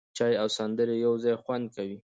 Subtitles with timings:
[0.17, 1.97] چای او سندرې یو ځای خوند کوي.